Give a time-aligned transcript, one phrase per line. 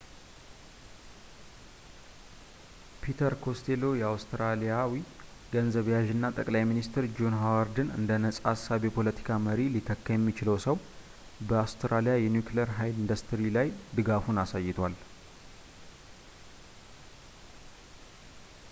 [3.01, 4.93] ፒተር ኮስቴሎ አውስትራሊያዊ
[5.51, 10.77] ገንዘብ ያዥ እና ጠቅላይ ሚኒስቴር ጆን ሀዋርድን እንደ ነፃ አሳቢ የፖለቲካ መሪ ሊተካ የሚችለው ሰው
[11.49, 13.69] በአውስትራሊያ የኒኩሊየር ኃይል ኢንዲስትሪ ላይ
[13.99, 14.95] ድጋፉን አሳይቷል